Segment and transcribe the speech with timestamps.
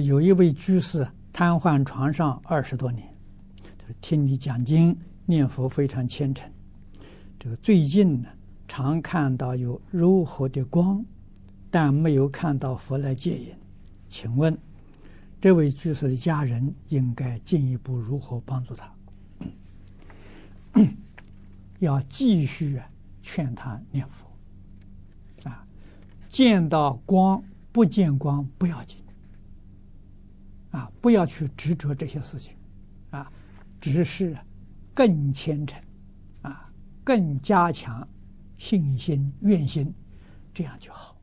[0.00, 3.08] 有一位居士瘫痪床上二十多年，
[4.00, 6.50] 听你讲经念佛非常虔诚。
[7.38, 8.28] 这个最近呢，
[8.66, 11.04] 常看到有柔和的光，
[11.70, 13.54] 但没有看到佛来接引。
[14.08, 14.56] 请问
[15.40, 18.92] 这位居士的家人应该进一步如何帮助他？
[21.78, 22.80] 要继续
[23.22, 25.64] 劝他念佛啊！
[26.28, 28.98] 见到光不见光不要紧。
[31.00, 32.54] 不要去执着这些事情，
[33.10, 33.30] 啊，
[33.80, 34.36] 只是
[34.94, 35.80] 更虔诚，
[36.42, 36.70] 啊，
[37.04, 38.06] 更加强
[38.56, 39.92] 信心愿心，
[40.54, 41.17] 这样就好。